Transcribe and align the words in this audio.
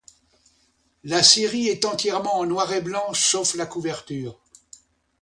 La 1.03 1.21
série 1.21 1.67
est 1.67 1.85
entièrement 1.85 2.39
en 2.39 2.47
noir 2.47 2.73
et 2.73 2.81
blanc, 2.81 3.13
sauf 3.13 3.53
la 3.53 3.67
couverture. 3.67 4.41